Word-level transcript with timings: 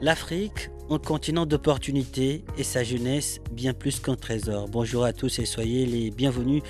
L'Afrique, 0.00 0.70
un 0.90 0.98
continent 0.98 1.44
d'opportunités 1.44 2.44
et 2.56 2.62
sa 2.62 2.84
jeunesse 2.84 3.40
bien 3.50 3.74
plus 3.74 3.98
qu'un 3.98 4.14
trésor. 4.14 4.68
Bonjour 4.68 5.02
à 5.02 5.12
tous 5.12 5.40
et 5.40 5.44
soyez 5.44 5.86
les 5.86 6.12
bienvenus 6.12 6.62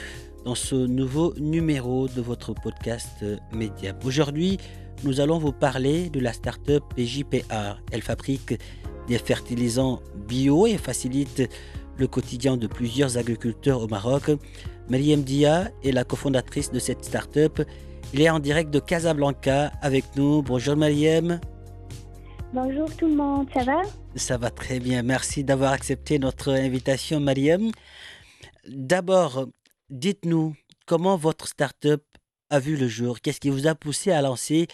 dans 0.46 0.54
ce 0.54 0.74
nouveau 0.74 1.34
numéro 1.38 2.08
de 2.08 2.22
votre 2.22 2.54
podcast 2.54 3.10
euh, 3.22 3.36
Média. 3.52 3.94
Aujourd'hui, 4.02 4.56
nous 5.04 5.20
allons 5.20 5.38
vous 5.38 5.52
parler 5.52 6.08
de 6.08 6.20
la 6.20 6.32
start-up. 6.32 6.82
Elle 6.96 8.02
fabrique 8.02 8.54
des 9.08 9.18
fertilisants 9.18 10.00
bio 10.26 10.66
et 10.66 10.78
facilite 10.78 11.42
le 11.98 12.06
quotidien 12.06 12.56
de 12.56 12.66
plusieurs 12.66 13.18
agriculteurs 13.18 13.82
au 13.82 13.88
Maroc. 13.88 14.30
Mariam 14.88 15.20
Dia 15.20 15.70
est 15.84 15.92
la 15.92 16.04
cofondatrice 16.04 16.72
de 16.72 16.78
cette 16.78 17.04
start-up. 17.04 17.60
Il 18.14 18.22
est 18.22 18.30
en 18.30 18.38
direct 18.38 18.70
de 18.70 18.80
Casablanca 18.80 19.70
avec 19.82 20.16
nous. 20.16 20.40
Bonjour 20.40 20.76
Mariam. 20.76 21.40
Bonjour 22.54 22.88
tout 22.96 23.06
le 23.06 23.14
monde, 23.14 23.46
ça 23.52 23.62
va? 23.62 23.82
Ça 24.14 24.38
va 24.38 24.50
très 24.50 24.80
bien. 24.80 25.02
Merci 25.02 25.44
d'avoir 25.44 25.72
accepté 25.72 26.18
notre 26.18 26.50
invitation, 26.50 27.20
Mariam. 27.20 27.70
D'abord, 28.66 29.46
dites-nous 29.90 30.54
comment 30.86 31.16
votre 31.16 31.46
start-up 31.46 32.02
a 32.48 32.58
vu 32.58 32.76
le 32.76 32.88
jour? 32.88 33.20
Qu'est-ce 33.20 33.40
qui 33.40 33.50
vous 33.50 33.66
a 33.66 33.74
poussé 33.74 34.12
à 34.12 34.22
lancer 34.22 34.66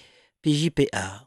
PJPA 0.42 1.26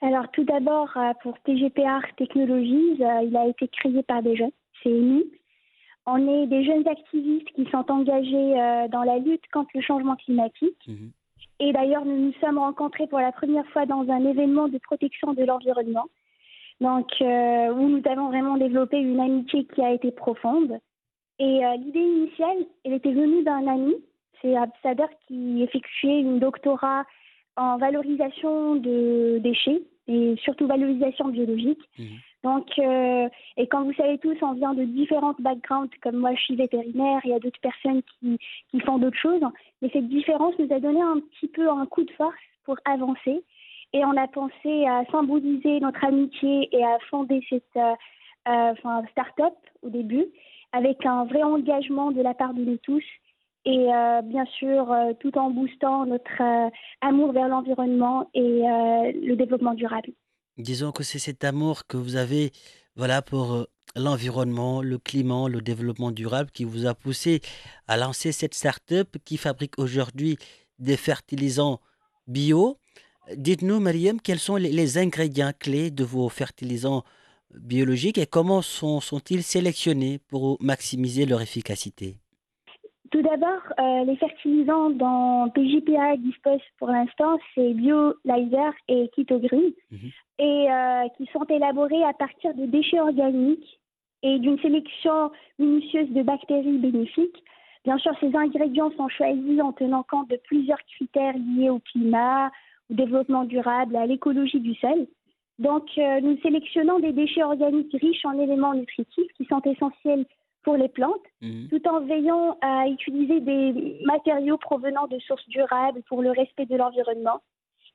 Alors 0.00 0.30
tout 0.32 0.44
d'abord, 0.44 0.88
euh, 0.96 1.12
pour 1.22 1.38
PGPR 1.40 2.00
Technologies, 2.16 2.96
euh, 3.02 3.22
il 3.22 3.36
a 3.36 3.46
été 3.48 3.68
créé 3.68 4.02
par 4.02 4.22
des 4.22 4.34
jeunes, 4.34 4.50
c'est 4.82 4.88
nous. 4.88 5.24
On 6.06 6.26
est 6.26 6.46
des 6.46 6.64
jeunes 6.64 6.88
activistes 6.88 7.52
qui 7.54 7.66
sont 7.70 7.84
engagés 7.90 8.58
euh, 8.58 8.88
dans 8.88 9.02
la 9.02 9.18
lutte 9.18 9.46
contre 9.52 9.70
le 9.74 9.82
changement 9.82 10.16
climatique. 10.16 10.88
Mhm. 10.88 11.12
Et 11.60 11.72
d'ailleurs, 11.72 12.04
nous 12.04 12.16
nous 12.16 12.32
sommes 12.40 12.58
rencontrés 12.58 13.06
pour 13.06 13.20
la 13.20 13.32
première 13.32 13.66
fois 13.68 13.86
dans 13.86 14.08
un 14.08 14.24
événement 14.24 14.68
de 14.68 14.78
protection 14.78 15.32
de 15.32 15.44
l'environnement. 15.44 16.06
Donc, 16.80 17.08
euh, 17.20 17.72
où 17.72 17.88
nous 17.88 18.02
avons 18.10 18.28
vraiment 18.28 18.56
développé 18.56 18.98
une 18.98 19.20
amitié 19.20 19.64
qui 19.66 19.80
a 19.82 19.92
été 19.92 20.10
profonde. 20.10 20.78
Et 21.38 21.64
euh, 21.64 21.76
l'idée 21.76 22.00
initiale, 22.00 22.56
elle 22.84 22.94
était 22.94 23.12
venue 23.12 23.44
d'un 23.44 23.66
ami, 23.66 23.94
c'est 24.40 24.56
Absader 24.56 25.06
qui 25.26 25.62
effectuait 25.62 26.20
une 26.20 26.40
doctorat 26.40 27.04
en 27.56 27.76
valorisation 27.76 28.76
de 28.76 29.38
déchets 29.38 29.82
et 30.08 30.34
surtout 30.42 30.66
valorisation 30.66 31.28
biologique. 31.28 31.80
Mhm. 31.98 32.06
Donc, 32.44 32.66
euh, 32.78 33.28
et 33.56 33.66
comme 33.68 33.84
vous 33.84 33.94
savez 33.94 34.18
tous, 34.18 34.36
on 34.42 34.52
vient 34.54 34.74
de 34.74 34.84
différents 34.84 35.34
backgrounds, 35.38 35.94
comme 36.02 36.16
moi 36.16 36.34
je 36.34 36.42
suis 36.42 36.56
vétérinaire, 36.56 37.20
il 37.24 37.30
y 37.30 37.34
a 37.34 37.38
d'autres 37.38 37.60
personnes 37.60 38.02
qui, 38.02 38.38
qui 38.70 38.80
font 38.80 38.98
d'autres 38.98 39.18
choses. 39.18 39.42
Mais 39.80 39.90
cette 39.92 40.08
différence 40.08 40.58
nous 40.58 40.72
a 40.74 40.80
donné 40.80 41.00
un 41.00 41.20
petit 41.20 41.48
peu 41.48 41.70
un 41.70 41.86
coup 41.86 42.04
de 42.04 42.10
force 42.12 42.34
pour 42.64 42.76
avancer. 42.84 43.42
Et 43.92 44.04
on 44.04 44.16
a 44.16 44.26
pensé 44.26 44.86
à 44.86 45.04
symboliser 45.10 45.78
notre 45.80 46.04
amitié 46.04 46.68
et 46.72 46.82
à 46.82 46.98
fonder 47.10 47.44
cette 47.48 47.62
euh, 47.76 47.94
euh, 48.48 49.02
start-up 49.12 49.54
au 49.82 49.90
début, 49.90 50.26
avec 50.72 51.04
un 51.04 51.24
vrai 51.24 51.42
engagement 51.42 52.10
de 52.10 52.22
la 52.22 52.34
part 52.34 52.54
de 52.54 52.62
nous 52.62 52.78
tous. 52.78 53.04
Et 53.64 53.94
euh, 53.94 54.22
bien 54.22 54.44
sûr, 54.46 54.90
euh, 54.90 55.12
tout 55.20 55.36
en 55.38 55.50
boostant 55.50 56.04
notre 56.04 56.40
euh, 56.40 56.68
amour 57.00 57.32
vers 57.32 57.48
l'environnement 57.48 58.28
et 58.34 58.40
le 58.42 59.34
développement 59.34 59.74
durable. 59.74 60.10
Disons 60.58 60.92
que 60.92 61.02
c'est 61.02 61.18
cet 61.18 61.44
amour 61.44 61.86
que 61.86 61.96
vous 61.96 62.16
avez 62.16 62.52
voilà, 62.96 63.22
pour 63.22 63.54
euh, 63.54 63.64
l'environnement, 63.96 64.82
le 64.82 64.98
climat, 64.98 65.48
le 65.48 65.60
développement 65.62 66.10
durable 66.10 66.50
qui 66.50 66.64
vous 66.64 66.86
a 66.86 66.94
poussé 66.94 67.40
à 67.86 67.96
lancer 67.96 68.32
cette 68.32 68.54
start-up 68.54 69.16
qui 69.24 69.36
fabrique 69.36 69.78
aujourd'hui 69.78 70.36
des 70.78 70.96
fertilisants 70.96 71.80
bio. 72.26 72.78
Dites-nous, 73.36 73.80
Mariam, 73.80 74.20
quels 74.20 74.40
sont 74.40 74.56
les, 74.56 74.98
ingrédients 74.98 75.52
clés 75.58 75.90
de 75.90 76.04
vos 76.04 76.28
fertilisants 76.28 77.04
biologiques 77.54 78.18
et 78.18 78.26
comment 78.26 78.62
sont- 78.62 79.00
sont-ils 79.00 79.42
sélectionnés 79.42 80.18
pour 80.18 80.56
maximiser 80.60 81.26
leur 81.26 81.40
efficacité? 81.40 82.21
Tout 83.12 83.20
d'abord, 83.20 83.60
euh, 83.78 84.04
les 84.04 84.16
fertilisants 84.16 84.88
dont 84.88 85.50
PJPA 85.50 86.16
dispose 86.16 86.60
pour 86.78 86.88
l'instant, 86.88 87.38
c'est 87.54 87.74
BioLizer 87.74 88.72
et 88.88 89.10
KetoGreen, 89.14 89.72
Mhm. 89.90 90.10
et 90.38 90.70
euh, 90.72 91.08
qui 91.18 91.26
sont 91.26 91.44
élaborés 91.44 92.02
à 92.04 92.14
partir 92.14 92.54
de 92.54 92.64
déchets 92.64 93.00
organiques 93.00 93.78
et 94.22 94.38
d'une 94.38 94.58
sélection 94.60 95.30
minutieuse 95.58 96.08
de 96.10 96.22
bactéries 96.22 96.78
bénéfiques. 96.78 97.44
Bien 97.84 97.98
sûr, 97.98 98.12
ces 98.18 98.34
ingrédients 98.34 98.92
sont 98.96 99.08
choisis 99.08 99.60
en 99.60 99.72
tenant 99.72 100.04
compte 100.04 100.30
de 100.30 100.38
plusieurs 100.44 100.82
critères 100.84 101.34
liés 101.36 101.68
au 101.68 101.80
climat, 101.80 102.50
au 102.90 102.94
développement 102.94 103.44
durable, 103.44 103.94
à 103.96 104.06
l'écologie 104.06 104.60
du 104.60 104.74
sol. 104.76 105.06
Donc, 105.58 105.84
euh, 105.98 106.20
nous 106.22 106.38
sélectionnons 106.40 106.98
des 107.00 107.12
déchets 107.12 107.42
organiques 107.42 107.92
riches 108.00 108.24
en 108.24 108.38
éléments 108.38 108.72
nutritifs 108.72 109.30
qui 109.36 109.44
sont 109.44 109.60
essentiels 109.62 110.24
pour 110.62 110.76
les 110.76 110.88
plantes 110.88 111.20
Mhm. 111.40 111.68
tout 111.70 111.88
en 111.88 112.00
veillant 112.00 112.56
à 112.60 112.86
utiliser 112.88 113.40
des 113.40 113.98
matériaux 114.04 114.58
provenant 114.58 115.06
de 115.08 115.18
sources 115.20 115.48
durables 115.48 116.02
pour 116.08 116.22
le 116.22 116.30
respect 116.30 116.66
de 116.66 116.76
l'environnement. 116.76 117.40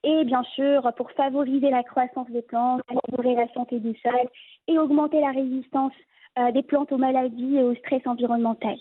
Et 0.03 0.23
bien 0.25 0.44
sûr, 0.55 0.91
pour 0.95 1.11
favoriser 1.11 1.69
la 1.69 1.83
croissance 1.83 2.29
des 2.29 2.41
plantes, 2.41 2.81
améliorer 2.88 3.35
la 3.35 3.51
santé 3.53 3.79
du 3.79 3.97
sol 4.00 4.29
et 4.67 4.77
augmenter 4.77 5.19
la 5.22 5.31
résistance 5.31 5.94
euh, 6.38 6.51
des 6.51 6.61
plantes 6.61 6.91
aux 6.91 6.97
maladies 6.97 7.56
et 7.57 7.63
au 7.63 7.73
stress 7.75 8.01
environnemental. 8.06 8.77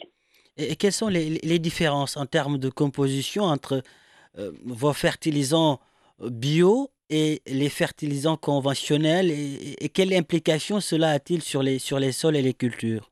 Et, 0.56 0.72
et 0.72 0.76
quelles 0.76 0.92
sont 0.92 1.08
les, 1.08 1.38
les 1.42 1.58
différences 1.58 2.16
en 2.16 2.26
termes 2.26 2.58
de 2.58 2.68
composition 2.68 3.44
entre 3.44 3.82
euh, 4.38 4.52
vos 4.64 4.92
fertilisants 4.92 5.80
euh, 6.20 6.28
bio 6.30 6.90
et 7.08 7.40
les 7.46 7.68
fertilisants 7.70 8.36
conventionnels 8.36 9.30
et, 9.30 9.84
et 9.84 9.88
quelle 9.88 10.12
implication 10.12 10.80
cela 10.80 11.10
a-t-il 11.10 11.40
sur 11.40 11.62
les, 11.62 11.78
sur 11.78 11.98
les 11.98 12.12
sols 12.12 12.36
et 12.36 12.42
les 12.42 12.54
cultures? 12.54 13.10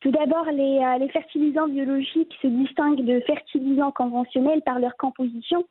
Tout 0.00 0.10
d'abord, 0.10 0.46
les, 0.46 0.78
euh, 0.78 0.98
les 0.98 1.08
fertilisants 1.10 1.68
biologiques 1.68 2.34
se 2.40 2.46
distinguent 2.46 3.04
de 3.04 3.20
fertilisants 3.20 3.92
conventionnels 3.92 4.62
par 4.62 4.78
leur 4.78 4.96
composition. 4.96 5.64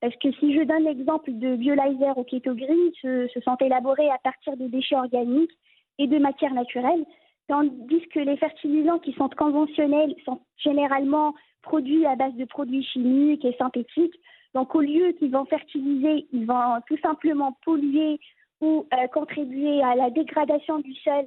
Parce 0.00 0.16
que 0.16 0.32
si 0.32 0.54
je 0.54 0.62
donne 0.62 0.84
l'exemple 0.84 1.32
de 1.32 1.56
Biolizer 1.56 2.16
ou 2.16 2.24
KetoGreen, 2.24 2.90
ce, 3.02 3.28
ce 3.32 3.40
sont 3.40 3.56
élaborés 3.56 4.10
à 4.10 4.18
partir 4.18 4.56
de 4.56 4.66
déchets 4.66 4.96
organiques 4.96 5.52
et 5.98 6.06
de 6.06 6.18
matières 6.18 6.54
naturelles, 6.54 7.04
tandis 7.48 8.08
que 8.08 8.20
les 8.20 8.36
fertilisants 8.38 8.98
qui 8.98 9.12
sont 9.12 9.28
conventionnels 9.28 10.14
sont 10.24 10.40
généralement 10.56 11.34
produits 11.62 12.06
à 12.06 12.16
base 12.16 12.34
de 12.34 12.44
produits 12.44 12.84
chimiques 12.84 13.44
et 13.44 13.54
synthétiques. 13.58 14.18
Donc 14.54 14.74
au 14.74 14.80
lieu 14.80 15.12
qu'ils 15.12 15.32
vont 15.32 15.44
fertiliser, 15.44 16.26
ils 16.32 16.46
vont 16.46 16.80
tout 16.88 16.98
simplement 17.02 17.56
polluer 17.64 18.18
ou 18.60 18.86
euh, 18.94 19.06
contribuer 19.08 19.82
à 19.82 19.94
la 19.94 20.10
dégradation 20.10 20.78
du 20.78 20.94
sol 20.94 21.26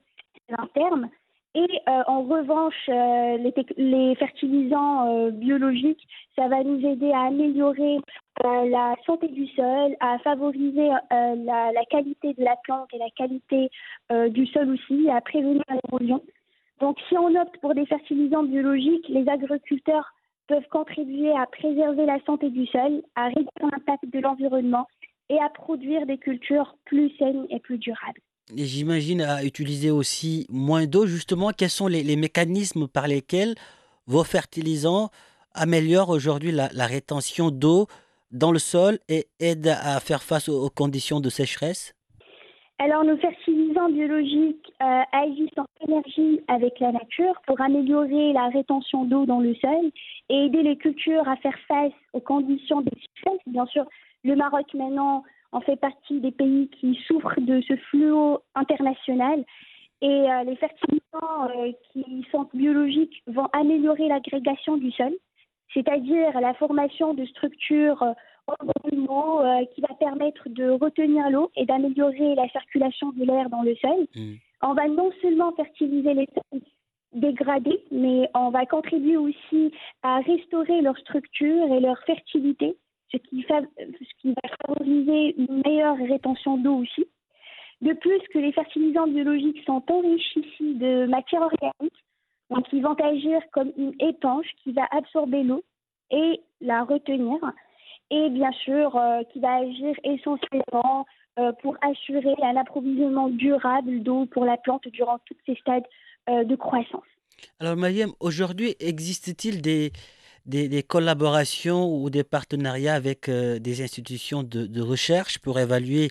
à 0.49 0.61
long 0.61 0.67
terme. 0.73 1.09
Et 1.55 1.81
euh, 1.87 2.03
en 2.05 2.21
revanche, 2.21 2.89
euh, 2.89 3.37
les, 3.37 3.53
les 3.77 4.15
fertilisants 4.15 5.07
euh, 5.07 5.31
biologiques, 5.31 6.07
ça 6.35 6.47
va 6.47 6.63
nous 6.63 6.85
aider 6.85 7.11
à 7.11 7.21
améliorer 7.23 7.97
euh, 8.45 8.69
la 8.69 8.95
santé 9.05 9.29
du 9.29 9.47
sol, 9.47 9.95
à 9.99 10.19
favoriser 10.19 10.89
euh, 10.91 11.35
la, 11.43 11.71
la 11.71 11.85
qualité 11.89 12.35
de 12.35 12.43
la 12.43 12.55
plante 12.63 12.89
et 12.93 12.99
la 12.99 13.09
qualité 13.17 13.71
euh, 14.11 14.29
du 14.29 14.45
sol 14.45 14.69
aussi, 14.69 15.09
à 15.09 15.21
prévenir 15.21 15.63
l'érosion. 15.69 16.21
Donc 16.79 16.97
si 17.09 17.17
on 17.17 17.35
opte 17.35 17.57
pour 17.61 17.73
des 17.73 17.87
fertilisants 17.87 18.43
biologiques, 18.43 19.09
les 19.09 19.27
agriculteurs 19.27 20.13
peuvent 20.47 20.67
contribuer 20.69 21.31
à 21.35 21.47
préserver 21.47 22.05
la 22.05 22.19
santé 22.25 22.51
du 22.51 22.67
sol, 22.67 23.01
à 23.15 23.25
réduire 23.25 23.49
l'impact 23.59 24.05
de 24.05 24.19
l'environnement 24.19 24.87
et 25.29 25.39
à 25.39 25.49
produire 25.49 26.05
des 26.05 26.17
cultures 26.17 26.75
plus 26.85 27.09
saines 27.17 27.47
et 27.49 27.59
plus 27.59 27.79
durables. 27.79 28.21
J'imagine, 28.55 29.21
à 29.21 29.43
utiliser 29.43 29.91
aussi 29.91 30.45
moins 30.49 30.85
d'eau. 30.85 31.05
Justement, 31.05 31.51
quels 31.51 31.69
sont 31.69 31.87
les, 31.87 32.15
mécanismes 32.15 32.87
par 32.87 33.07
lesquels 33.07 33.55
vos 34.07 34.23
fertilisants 34.23 35.09
améliorent 35.53 36.09
aujourd'hui 36.09 36.51
la, 36.51 36.85
rétention 36.85 37.51
d'eau 37.51 37.87
dans 38.31 38.51
le 38.51 38.59
sol 38.59 38.99
et 39.07 39.27
aident 39.39 39.75
à 39.81 39.99
faire 39.99 40.23
face 40.23 40.49
aux, 40.49 40.69
conditions 40.69 41.19
de 41.19 41.29
sécheresse? 41.29 41.95
Alors, 42.81 43.03
nos 43.03 43.17
fertilisants 43.17 43.89
biologiques 43.89 44.71
euh, 44.81 45.01
agissent 45.11 45.57
en 45.57 45.65
énergie 45.85 46.39
avec 46.47 46.79
la 46.79 46.93
nature 46.93 47.33
pour 47.45 47.59
améliorer 47.59 48.31
la 48.31 48.47
rétention 48.47 49.03
d'eau 49.03 49.25
dans 49.25 49.41
le 49.41 49.53
sol 49.55 49.91
et 50.29 50.45
aider 50.45 50.63
les 50.63 50.77
cultures 50.77 51.27
à 51.27 51.35
faire 51.37 51.57
face 51.67 51.91
aux 52.13 52.21
conditions 52.21 52.79
de 52.79 52.89
sécheresse. 52.89 53.41
Bien 53.47 53.65
sûr, 53.65 53.85
le 54.23 54.35
Maroc 54.35 54.73
maintenant 54.73 55.23
en 55.51 55.61
fait 55.61 55.75
partie 55.77 56.19
des 56.19 56.31
pays 56.31 56.69
qui 56.79 56.99
souffrent 57.07 57.39
de 57.39 57.61
ce 57.61 57.75
fléau 57.75 58.39
international. 58.55 59.43
Et 60.01 60.07
euh, 60.07 60.43
les 60.43 60.55
fertilisants 60.55 61.49
euh, 61.49 61.71
qui 61.91 62.25
sont 62.31 62.47
biologiques 62.53 63.21
vont 63.27 63.47
améliorer 63.51 64.07
l'agrégation 64.07 64.77
du 64.77 64.91
sol, 64.91 65.13
c'est-à-dire 65.73 66.39
la 66.39 66.53
formation 66.53 67.13
de 67.13 67.25
structures 67.25 68.01
euh, 68.03 68.13
euh, 68.49 69.65
qui 69.73 69.81
va 69.81 69.93
permettre 69.99 70.47
de 70.49 70.69
retenir 70.69 71.29
l'eau 71.29 71.51
et 71.55 71.65
d'améliorer 71.65 72.35
la 72.35 72.47
circulation 72.49 73.11
de 73.11 73.25
l'air 73.25 73.49
dans 73.49 73.61
le 73.61 73.75
sol. 73.75 74.07
Mm. 74.15 74.33
On 74.61 74.73
va 74.73 74.87
non 74.87 75.11
seulement 75.21 75.51
fertiliser 75.53 76.13
les 76.13 76.27
sols 76.33 76.61
dégradés, 77.13 77.83
mais 77.91 78.29
on 78.35 78.49
va 78.49 78.65
contribuer 78.65 79.17
aussi 79.17 79.71
à 80.03 80.19
restaurer 80.19 80.81
leur 80.81 80.97
structure 80.97 81.73
et 81.73 81.79
leur 81.79 81.97
fertilité 82.03 82.77
ce 83.11 83.17
qui, 83.17 83.45
va 83.49 84.49
favoriser 84.65 85.35
une 85.37 85.61
meilleure 85.65 85.97
rétention 85.97 86.57
d'eau 86.57 86.77
aussi. 86.77 87.05
De 87.81 87.93
plus, 87.93 88.19
que 88.33 88.39
les 88.39 88.51
fertilisants 88.51 89.07
biologiques 89.07 89.63
sont 89.65 89.83
enrichis 89.89 90.75
de 90.75 91.05
matière 91.05 91.41
organique, 91.41 92.03
donc 92.49 92.65
ils 92.73 92.81
vont 92.81 92.95
agir 92.95 93.41
comme 93.51 93.71
une 93.77 93.93
éponge 93.99 94.47
qui 94.63 94.73
va 94.73 94.87
absorber 94.91 95.43
l'eau 95.43 95.63
et 96.11 96.41
la 96.61 96.83
retenir, 96.83 97.37
et 98.11 98.29
bien 98.29 98.51
sûr 98.63 98.95
euh, 98.95 99.21
qui 99.31 99.39
va 99.39 99.55
agir 99.57 99.95
essentiellement 100.03 101.05
euh, 101.37 101.51
pour 101.61 101.77
assurer 101.81 102.33
un 102.41 102.57
approvisionnement 102.57 103.29
durable 103.29 104.01
d'eau 104.03 104.25
pour 104.25 104.45
la 104.45 104.57
plante 104.57 104.87
durant 104.89 105.19
tous 105.25 105.37
ces 105.45 105.55
stades 105.55 105.85
euh, 106.29 106.43
de 106.43 106.55
croissance. 106.55 107.03
Alors 107.59 107.77
Mayem, 107.77 108.11
aujourd'hui, 108.19 108.75
existe-t-il 108.79 109.61
des, 109.61 109.91
des, 110.49 110.83
collaborations 110.83 111.87
ou 111.95 112.09
des 112.09 112.23
partenariats 112.23 112.95
avec 112.95 113.29
euh, 113.29 113.59
des 113.59 113.81
institutions 113.81 114.43
de, 114.43 114.81
recherche 114.81 115.39
pour 115.39 115.59
évaluer, 115.59 116.09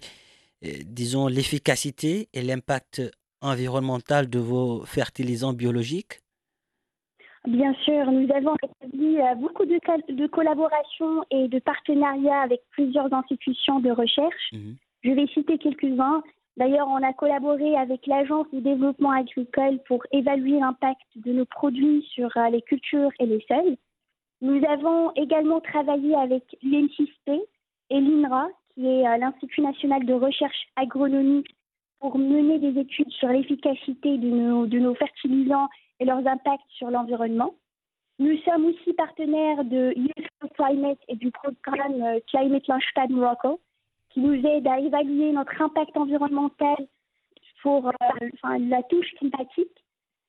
euh, 0.64 0.68
disons, 0.86 1.26
l'efficacité 1.26 2.28
et 2.32 2.42
l'impact 2.42 3.02
environnemental 3.40 4.28
de 4.28 4.38
vos 4.38 4.84
fertilisants 4.84 5.52
biologiques? 5.52 6.20
Bien 7.46 7.72
sûr, 7.84 8.10
nous 8.10 8.28
avons 8.34 8.54
établi 8.62 9.20
euh, 9.20 9.34
beaucoup 9.36 9.64
de, 9.64 9.78
de, 10.12 10.26
collaborations 10.26 11.22
et 11.30 11.48
de 11.48 11.58
partenariats 11.58 12.42
avec 12.42 12.60
plusieurs 12.70 13.12
institutions 13.12 13.80
de 13.80 13.90
recherche. 13.90 14.52
Mmh 14.52 14.74
Je 15.02 15.10
vais 15.10 15.26
citer 15.28 15.58
quelques-uns. 15.58 16.22
D'ailleurs, 16.56 16.88
on 16.88 17.02
a 17.04 17.12
collaboré 17.12 17.76
avec 17.76 18.06
l'Agence 18.08 18.46
de 18.52 18.58
développement 18.58 19.12
agricole 19.12 19.78
pour 19.86 20.02
évaluer 20.10 20.58
l'impact 20.58 21.06
de 21.14 21.32
nos 21.32 21.44
produits 21.44 22.04
sur 22.12 22.30
les 22.50 22.62
cultures 22.62 23.12
et 23.20 23.26
les 23.26 23.44
sols. 23.46 23.76
Nous 24.40 24.62
avons 24.68 25.12
également 25.16 25.60
travaillé 25.60 26.14
avec 26.14 26.44
l'INSISP 26.62 27.30
et 27.90 28.00
l'INRA, 28.00 28.48
qui 28.74 28.86
est 28.86 29.06
euh, 29.06 29.16
l'Institut 29.16 29.62
national 29.62 30.04
de 30.04 30.14
recherche 30.14 30.68
agronomique, 30.76 31.54
pour 32.00 32.16
mener 32.16 32.60
des 32.60 32.80
études 32.80 33.10
sur 33.10 33.28
l'efficacité 33.28 34.18
de 34.18 34.28
nos, 34.28 34.94
fertilisants 34.94 35.68
et 35.98 36.04
leurs 36.04 36.24
impacts 36.26 36.70
sur 36.70 36.88
l'environnement. 36.90 37.54
Nous 38.20 38.36
sommes 38.42 38.66
aussi 38.66 38.92
partenaires 38.92 39.64
de 39.64 39.92
Youth 39.96 40.28
for 40.40 40.50
Climate 40.52 40.98
et 41.08 41.16
du 41.16 41.32
programme 41.32 42.00
euh, 42.02 42.20
Climate 42.28 42.66
Launchpad 42.68 43.10
Morocco, 43.10 43.60
qui 44.10 44.20
nous 44.20 44.34
aide 44.46 44.66
à 44.68 44.78
évaluer 44.78 45.32
notre 45.32 45.60
impact 45.60 45.96
environnemental 45.96 46.76
pour 47.62 47.88
euh, 47.88 48.58
la 48.60 48.82
touche 48.84 49.12
climatique 49.18 49.84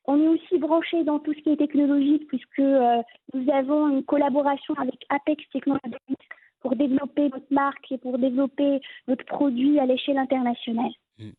on 0.10 0.20
est 0.20 0.28
aussi 0.28 0.58
branché 0.58 1.04
dans 1.04 1.20
tout 1.20 1.34
ce 1.36 1.40
qui 1.44 1.50
est 1.52 1.58
technologique 1.58 2.28
puisque 2.28 2.60
euh, 2.60 3.02
nous 3.36 3.52
avons 3.54 3.90
une 3.90 4.04
collaboration 4.04 4.74
avec 4.76 4.96
Apex 5.10 5.44
Technologies 5.54 6.18
pour 6.62 6.76
développer 6.76 7.30
notre 7.30 7.52
marque 7.52 7.92
et 7.92 8.00
pour 8.00 8.18
développer 8.18 8.82
notre 9.08 9.24
produit 9.26 9.80
à 9.80 9.86
l'échelle 9.86 10.18
internationale. 10.18 10.92
Mm. 11.20 11.30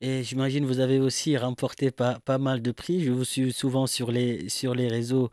Et 0.00 0.24
j'imagine 0.24 0.64
vous 0.64 0.80
avez 0.80 0.98
aussi 0.98 1.36
remporté 1.36 1.92
pas, 1.92 2.18
mal 2.38 2.62
de 2.62 2.72
prix. 2.72 3.00
Je 3.04 3.12
vous 3.12 3.24
suis 3.24 3.52
souvent 3.52 3.86
sur 3.86 4.10
les, 4.10 4.48
réseaux, 4.88 5.30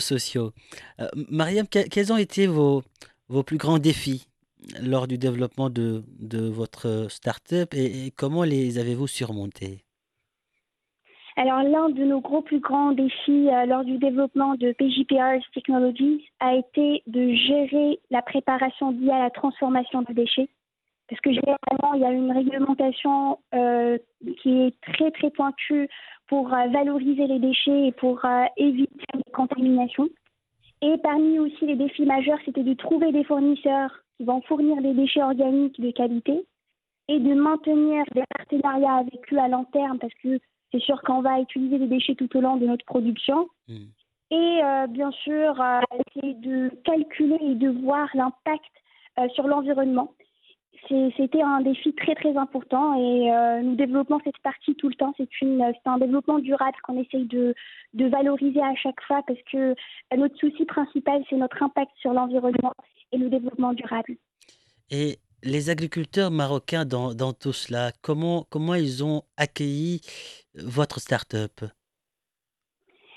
sociaux. 0.00 0.52
Euh, 1.00 1.08
Mariam, 1.28 1.66
quels 1.68 2.12
ont 2.12 2.16
été 2.16 2.46
vos, 2.46 2.82
plus 3.44 3.58
grands 3.58 3.78
défis 3.78 4.26
lors 4.80 5.06
du 5.06 5.18
développement 5.18 5.68
de, 5.68 6.02
de 6.18 6.48
votre 6.48 7.08
start-up 7.10 7.74
et 7.74 8.10
comment 8.16 8.44
les 8.44 8.78
avez-vous 8.78 9.06
surmontés? 9.06 9.84
Alors, 11.38 11.62
l'un 11.62 11.88
de 11.90 12.02
nos 12.02 12.20
gros 12.20 12.42
plus 12.42 12.58
grands 12.58 12.90
défis 12.90 13.48
euh, 13.48 13.64
lors 13.64 13.84
du 13.84 13.96
développement 13.98 14.56
de 14.56 14.72
PJPR 14.72 15.38
Technologies 15.54 16.28
a 16.40 16.56
été 16.56 17.04
de 17.06 17.32
gérer 17.32 18.00
la 18.10 18.22
préparation 18.22 18.90
liée 18.90 19.12
à 19.12 19.20
la 19.20 19.30
transformation 19.30 20.02
de 20.02 20.12
déchets. 20.14 20.48
Parce 21.08 21.20
que 21.20 21.30
généralement, 21.30 21.94
il 21.94 22.00
y 22.00 22.04
a 22.04 22.10
une 22.10 22.32
réglementation 22.32 23.38
euh, 23.54 23.98
qui 24.42 24.62
est 24.62 24.74
très, 24.80 25.12
très 25.12 25.30
pointue 25.30 25.88
pour 26.26 26.52
euh, 26.52 26.66
valoriser 26.72 27.28
les 27.28 27.38
déchets 27.38 27.86
et 27.86 27.92
pour 27.92 28.20
éviter 28.56 29.06
les 29.14 29.32
contaminations. 29.32 30.08
Et 30.82 30.98
parmi 31.04 31.38
aussi 31.38 31.66
les 31.66 31.76
défis 31.76 32.04
majeurs, 32.04 32.40
c'était 32.46 32.64
de 32.64 32.74
trouver 32.74 33.12
des 33.12 33.22
fournisseurs 33.22 33.92
qui 34.16 34.24
vont 34.24 34.42
fournir 34.42 34.82
des 34.82 34.92
déchets 34.92 35.22
organiques 35.22 35.80
de 35.80 35.92
qualité 35.92 36.44
et 37.06 37.20
de 37.20 37.34
maintenir 37.34 38.02
des 38.12 38.24
partenariats 38.36 38.96
avec 38.96 39.32
eux 39.32 39.38
à 39.38 39.46
long 39.46 39.66
terme 39.66 40.00
parce 40.00 40.14
que 40.14 40.40
c'est 40.72 40.80
sûr 40.80 41.00
qu'on 41.02 41.22
va 41.22 41.40
utiliser 41.40 41.78
les 41.78 41.86
déchets 41.86 42.14
tout 42.14 42.34
au 42.36 42.40
long 42.40 42.56
de 42.56 42.66
notre 42.66 42.84
production. 42.84 43.48
Hmm. 43.68 43.86
Et 44.30 44.60
euh, 44.62 44.86
bien 44.88 45.10
sûr, 45.10 45.60
euh, 45.60 45.80
essayer 46.16 46.34
de 46.34 46.70
calculer 46.84 47.38
et 47.40 47.54
de 47.54 47.70
voir 47.70 48.08
l'impact 48.14 48.64
euh, 49.18 49.28
sur 49.30 49.46
l'environnement. 49.46 50.12
C'était 50.88 51.42
un 51.42 51.60
défi 51.60 51.92
très 51.94 52.14
très 52.14 52.34
important 52.36 52.94
et 52.94 53.62
nous 53.62 53.74
développons 53.74 54.20
cette 54.24 54.38
partie 54.38 54.74
tout 54.76 54.88
le 54.88 54.94
temps. 54.94 55.12
C'est 55.18 55.28
un 55.84 55.98
développement 55.98 56.38
durable 56.38 56.76
qu'on 56.84 56.98
essaye 57.02 57.26
de, 57.26 57.54
de, 57.94 58.06
valoriser 58.06 58.62
à 58.62 58.74
chaque 58.76 59.02
fois 59.02 59.20
parce 59.26 59.40
que 59.52 59.74
notre 60.16 60.38
souci 60.38 60.64
principal, 60.64 61.22
c'est 61.28 61.36
notre 61.36 61.62
impact 61.62 61.90
sur 62.00 62.14
l'environnement 62.14 62.72
et 63.12 63.18
le 63.18 63.28
développement 63.28 63.74
durable. 63.74 64.16
Et 64.90 65.18
les 65.42 65.68
agriculteurs 65.68 66.30
marocains 66.30 66.84
dans, 66.84 67.12
dans, 67.12 67.32
tout 67.32 67.52
cela, 67.52 67.92
comment, 68.00 68.46
comment 68.48 68.74
ils 68.74 69.04
ont 69.04 69.22
accueilli 69.36 70.00
votre 70.64 71.00
start-up? 71.00 71.60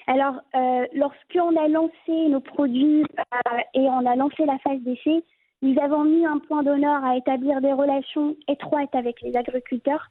Alors, 0.07 0.35
euh, 0.55 0.85
lorsqu'on 0.93 1.55
a 1.55 1.67
lancé 1.67 2.27
nos 2.29 2.39
produits 2.39 3.03
euh, 3.03 3.57
et 3.73 3.81
on 3.81 4.05
a 4.05 4.15
lancé 4.15 4.45
la 4.45 4.57
phase 4.59 4.81
d'essai, 4.81 5.23
nous 5.61 5.79
avons 5.79 6.03
mis 6.03 6.25
un 6.25 6.39
point 6.39 6.63
d'honneur 6.63 7.03
à 7.05 7.17
établir 7.17 7.61
des 7.61 7.71
relations 7.71 8.35
étroites 8.47 8.93
avec 8.95 9.21
les 9.21 9.35
agriculteurs. 9.35 10.07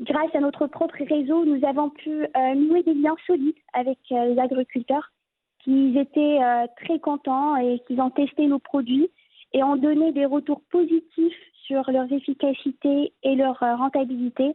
Grâce 0.00 0.34
à 0.34 0.40
notre 0.40 0.66
propre 0.66 1.02
réseau, 1.02 1.44
nous 1.44 1.64
avons 1.66 1.90
pu 1.90 2.10
euh, 2.10 2.54
nouer 2.54 2.82
des 2.82 2.94
liens 2.94 3.16
solides 3.26 3.56
avec 3.72 3.98
les 4.10 4.38
agriculteurs 4.38 5.12
qui 5.60 5.98
étaient 5.98 6.38
très 6.76 6.98
contents 6.98 7.56
et 7.56 7.80
qui 7.86 8.00
ont 8.00 8.10
testé 8.10 8.46
nos 8.46 8.60
produits 8.60 9.10
et 9.52 9.62
ont 9.62 9.76
donné 9.76 10.12
des 10.12 10.24
retours 10.24 10.62
positifs 10.70 11.36
sur 11.66 11.90
leur 11.90 12.10
efficacité 12.12 13.12
et 13.22 13.34
leur 13.34 13.58
rentabilité. 13.58 14.54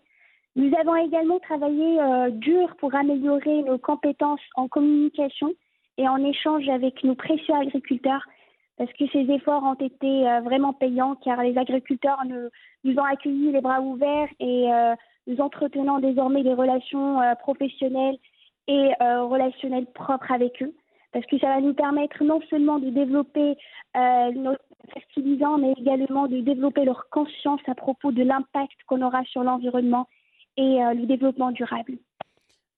Nous 0.56 0.72
avons 0.80 0.96
également 0.96 1.40
travaillé 1.40 2.00
euh, 2.00 2.30
dur 2.30 2.76
pour 2.78 2.94
améliorer 2.94 3.64
nos 3.64 3.80
compétences 3.80 4.42
en 4.56 4.68
communication 4.68 5.52
et 5.98 6.08
en 6.08 6.24
échange 6.24 6.70
avec 6.70 7.04
nos 7.04 7.16
précieux 7.16 7.56
agriculteurs 7.56 8.24
parce 8.78 8.92
que 8.94 9.08
ces 9.12 9.32
efforts 9.32 9.64
ont 9.64 9.74
été 9.74 10.30
euh, 10.30 10.42
vraiment 10.42 10.74
payants 10.74 11.16
car 11.24 11.42
les 11.42 11.58
agriculteurs 11.58 12.20
nous, 12.26 12.96
ont 13.00 13.04
accueillis 13.04 13.52
les 13.52 13.62
bras 13.62 13.82
ouverts 13.82 14.30
et 14.40 14.72
euh, 14.72 14.94
nous 15.26 15.42
entretenons 15.42 15.98
désormais 15.98 16.44
des 16.44 16.54
relations 16.54 17.20
professionnelles 17.40 18.18
et 18.68 18.92
relationnelles 19.00 19.88
propres 19.88 20.32
avec 20.32 20.62
eux 20.62 20.74
parce 21.14 21.26
que 21.28 21.40
ça 21.40 21.48
va 21.48 21.62
nous 21.62 21.74
permettre 21.74 22.24
non 22.24 22.42
seulement 22.50 22.78
de 22.78 22.90
développer 22.90 23.56
nos 23.96 24.56
fertilisants 24.94 25.58
mais 25.58 25.74
également 25.78 26.28
de 26.28 26.42
développer 26.42 26.84
leur 26.84 27.08
conscience 27.10 27.62
à 27.68 27.76
propos 27.76 28.12
de 28.12 28.24
l'impact 28.24 28.76
qu'on 28.86 29.02
aura 29.02 29.24
sur 29.24 29.44
l'environnement 29.44 30.08
et 30.58 30.84
euh, 30.84 30.94
le 30.94 31.06
développement 31.06 31.52
durable. 31.52 31.94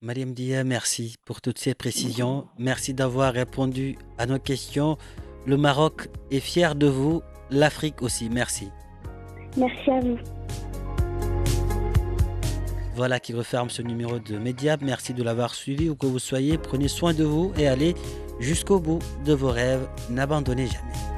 Mariam 0.02 0.34
Dia, 0.34 0.64
merci 0.64 1.16
pour 1.26 1.42
toutes 1.42 1.58
ces 1.58 1.74
précisions. 1.74 2.46
Merci 2.60 2.94
d'avoir 2.94 3.34
répondu 3.34 3.98
à 4.18 4.26
nos 4.26 4.40
questions. 4.40 4.98
Le 5.46 5.58
Maroc 5.58 6.10
est 6.32 6.40
fier 6.40 6.76
de 6.76 6.88
vous, 6.88 7.22
l'Afrique 7.50 8.02
aussi. 8.02 8.30
Merci. 8.30 8.70
Merci 9.58 9.92
à 9.92 10.00
vous. 10.02 10.18
Voilà 12.96 13.20
qui 13.20 13.34
referme 13.34 13.70
ce 13.70 13.82
numéro 13.82 14.20
de 14.20 14.38
Mediap. 14.38 14.82
Merci 14.82 15.14
de 15.14 15.24
l'avoir 15.24 15.54
suivi 15.54 15.90
où 15.90 15.96
que 15.96 16.06
vous 16.06 16.20
soyez. 16.20 16.58
Prenez 16.58 16.88
soin 16.88 17.14
de 17.14 17.24
vous 17.24 17.52
et 17.58 17.68
allez 17.68 17.94
jusqu'au 18.40 18.80
bout 18.80 19.00
de 19.26 19.34
vos 19.34 19.50
rêves. 19.50 19.88
N'abandonnez 20.10 20.68
jamais. 20.68 21.15